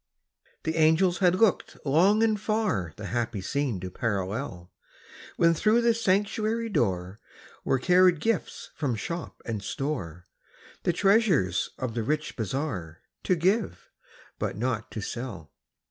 The 0.63 0.77
angels 0.77 1.19
had 1.19 1.35
looked 1.35 1.77
long 1.85 2.23
and 2.23 2.41
far 2.41 2.91
The 2.97 3.05
happy 3.13 3.39
scene 3.39 3.79
to 3.81 3.91
parallel, 3.91 4.71
When 5.37 5.53
through 5.53 5.81
the 5.81 5.93
sanctuary 5.93 6.69
door 6.69 7.19
Were 7.63 7.77
carried 7.77 8.19
gifts 8.19 8.71
from 8.73 8.95
shop 8.95 9.43
and 9.45 9.61
store, 9.61 10.27
The 10.85 10.93
treasures 10.93 11.69
of 11.77 11.93
the 11.93 12.01
rich 12.01 12.35
bazaar, 12.35 13.01
To 13.25 13.35
give 13.35 13.91
but 14.39 14.57
not 14.57 14.89
to 14.89 15.01
sell. 15.01 15.53